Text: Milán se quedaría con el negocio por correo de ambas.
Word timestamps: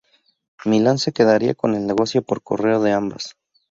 Milán 0.65 0.97
se 0.97 1.11
quedaría 1.11 1.53
con 1.53 1.75
el 1.75 1.85
negocio 1.85 2.23
por 2.23 2.41
correo 2.41 2.81
de 2.81 2.91
ambas. 2.91 3.35